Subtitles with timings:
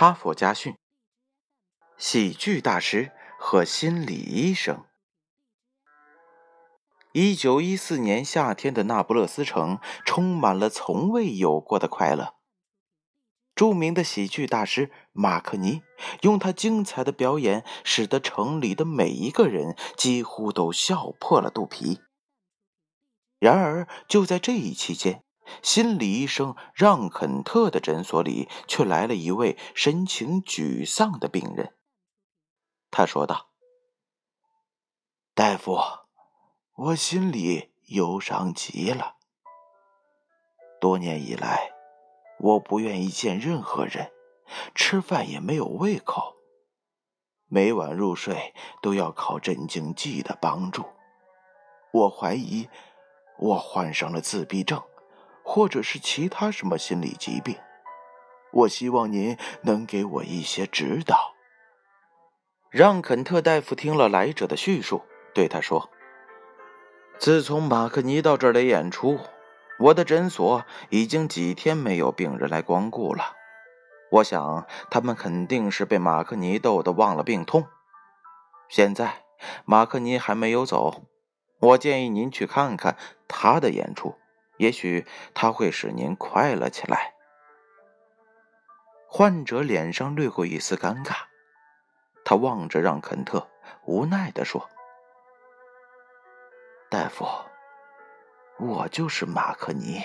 [0.00, 0.78] 哈佛家训：
[1.98, 4.86] 喜剧大师和心理医生。
[7.12, 12.36] 一九一四年夏天的那不勒斯城充满了从未有过的快乐。
[13.54, 15.82] 著名的喜剧大师马克尼
[16.22, 22.00] 用他精彩的表演，使得城里的每一个人几乎都笑破了肚皮。
[23.38, 25.22] 然而，就在这一期间，
[25.62, 31.74] 心理医生让肯特的诊所里却来了一位神情沮丧的病人。
[32.90, 33.50] 他说道
[35.34, 35.78] ：“大夫，
[36.74, 39.16] 我心里忧伤极了。
[40.80, 41.72] 多年以来，
[42.38, 44.10] 我不愿意见任何人，
[44.74, 46.36] 吃饭也没有胃口，
[47.46, 50.84] 每晚入睡都要靠镇静剂的帮助。
[51.92, 52.68] 我怀疑
[53.38, 54.82] 我患上了自闭症。”
[55.52, 57.56] 或者是其他什么心理疾病，
[58.52, 61.34] 我希望您能给我一些指导。
[62.70, 65.02] 让肯特大夫听了来者的叙述，
[65.34, 65.90] 对他说
[67.18, 69.18] ：“自从马克尼到这儿来演出，
[69.80, 73.34] 我的诊所已经几天没有病人来光顾了。
[74.12, 77.66] 我想他们肯定是被马克尼逗得忘了病痛。
[78.68, 79.24] 现在
[79.64, 81.02] 马克尼还没有走，
[81.58, 84.14] 我建议您去看看他的演出。”
[84.60, 87.14] 也许他会使您快乐起来。
[89.08, 91.14] 患者脸上掠过一丝尴尬，
[92.26, 93.48] 他望着让肯特，
[93.86, 94.68] 无奈地说
[96.90, 97.26] ：“大夫，
[98.58, 100.04] 我就是马克尼。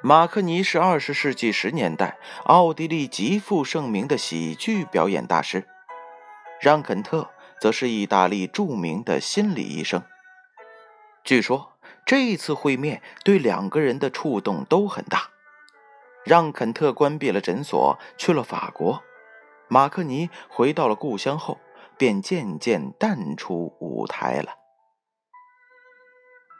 [0.00, 5.66] 马克尼是二十世纪十年代奥地利极负盛名的喜剧表演大师，
[6.60, 7.28] 让肯特
[7.60, 10.00] 则是意大利著名的心理医生。
[11.24, 11.70] 据说。”
[12.04, 15.30] 这一次会面对两个人的触动都很大。
[16.24, 19.02] 让肯特关闭了诊所，去了法国。
[19.68, 21.58] 马克尼回到了故乡后，
[21.96, 24.52] 便渐渐淡出舞台了。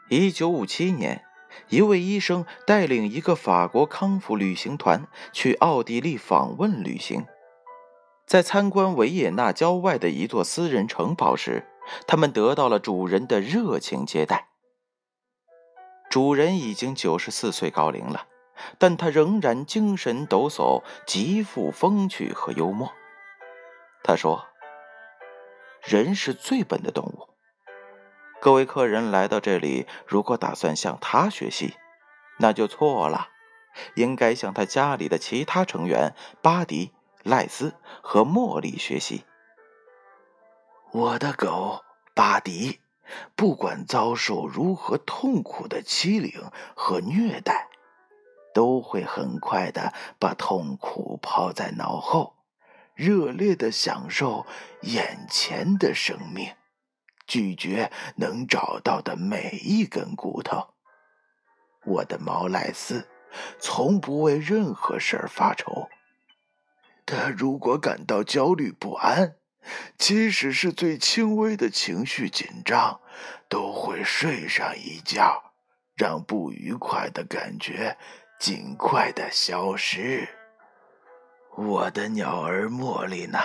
[0.09, 1.23] 一九五七年，
[1.69, 7.25] 一位医生带领一个法国康复旅行团去奥地利访问旅行，
[8.27, 11.67] 在参观维也纳郊外的一座私人城堡时，
[12.05, 14.49] 他们得到了主人的热情接待。
[16.13, 18.27] 主人已经九十四岁高龄了，
[18.77, 22.93] 但他仍然精神抖擞，极富风趣和幽默。
[24.03, 24.45] 他说
[25.81, 27.29] ：“人是最笨的动物。
[28.39, 31.73] 各位客人来到这里，如果打算向他学习，
[32.37, 33.29] 那就错了。
[33.95, 36.13] 应该向他家里的其他成员
[36.43, 36.93] 巴迪、
[37.23, 39.25] 赖斯和茉莉学习。
[40.91, 42.81] 我的狗巴迪。”
[43.35, 46.31] 不管遭受如何痛苦的欺凌
[46.75, 47.69] 和虐待，
[48.53, 52.35] 都会很快的把痛苦抛在脑后，
[52.95, 54.45] 热烈的享受
[54.81, 56.55] 眼前的生命，
[57.27, 60.73] 拒绝能找到的每一根骨头。
[61.85, 63.09] 我的毛赖斯
[63.59, 65.89] 从不为任何事儿发愁，
[67.05, 69.35] 他如果感到焦虑不安。
[69.97, 72.99] 即使是最轻微的情绪紧张，
[73.47, 75.53] 都会睡上一觉，
[75.95, 77.97] 让不愉快的感觉
[78.39, 80.27] 尽快的消失。
[81.55, 83.39] 我的鸟儿茉莉呢，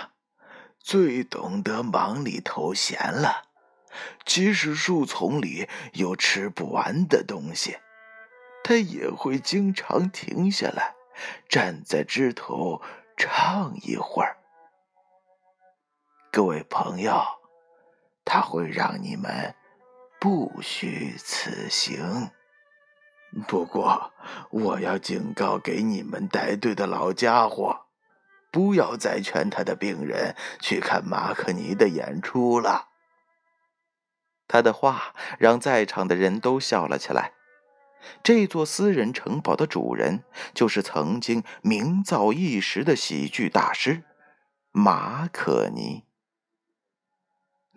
[0.78, 3.44] 最懂得忙里偷闲了。
[4.24, 7.76] 即使树丛里有吃不完的东西，
[8.62, 10.94] 它也会经常停下来，
[11.48, 12.82] 站在枝头
[13.16, 14.36] 唱一会儿。
[16.30, 17.22] 各位朋友，
[18.24, 19.54] 他会让你们
[20.20, 22.30] 不虚此行。
[23.46, 24.12] 不过，
[24.50, 27.86] 我要警告给你们带队的老家伙，
[28.50, 32.88] 不要再劝他的病人去看马克尼的演出了。
[34.46, 37.32] 他的话让在场的人都笑了起来。
[38.22, 40.24] 这座私人城堡的主人
[40.54, 44.04] 就是曾经名噪一时的喜剧大师
[44.70, 46.07] 马可尼。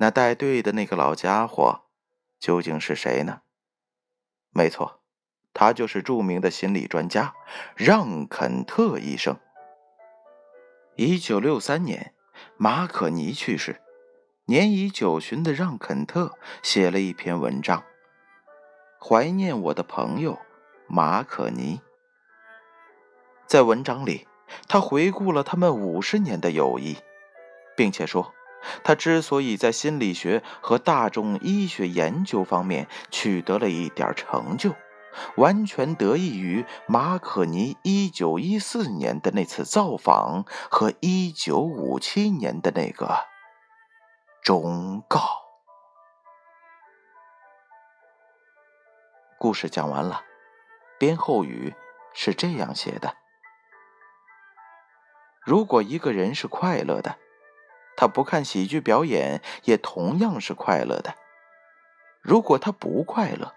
[0.01, 1.83] 那带队的那个老家伙
[2.39, 3.41] 究竟是谁呢？
[4.49, 4.99] 没错，
[5.53, 7.35] 他就是著名的心理专家
[7.75, 9.37] 让肯特医生。
[10.95, 12.15] 一九六三年，
[12.57, 13.79] 马可尼去世，
[14.45, 17.83] 年已九旬的让肯特写了一篇文章，
[18.99, 20.39] 怀念我的朋友
[20.87, 21.79] 马可尼。
[23.45, 24.27] 在文章里，
[24.67, 26.97] 他回顾了他们五十年的友谊，
[27.77, 28.33] 并且说。
[28.83, 34.75] 他之所以在心理学和大众医学研究方面取得了一点成就，
[35.35, 43.25] 完全得益于马可尼1914年的那次造访和1957年的那个
[44.41, 45.21] 忠告。
[49.37, 50.23] 故事讲完了，
[50.99, 51.73] 编后语
[52.13, 53.15] 是这样写的：
[55.43, 57.17] 如果一个人是快乐的，
[58.01, 61.11] 他不看喜剧表演也同样是快乐的；
[62.23, 63.53] 如果他不快乐，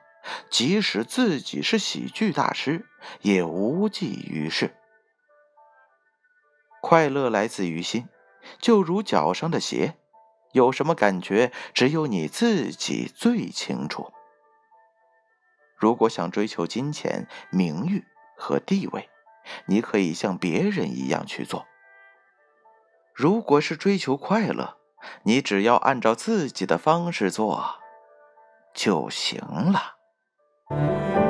[0.51, 2.85] 即使自己是喜剧大师，
[3.23, 4.77] 也无济于事。
[6.83, 8.07] 快乐来自于心，
[8.59, 9.95] 就如脚上的鞋，
[10.53, 14.13] 有什么感觉，只有你自己最清楚。
[15.79, 18.05] 如果想追求金钱、名誉
[18.37, 19.09] 和地位，
[19.65, 21.67] 你可以像别人一样去做。
[23.15, 24.77] 如果是追求快乐
[25.23, 27.77] 你只要按照自己的方式做
[28.75, 31.24] 就行了。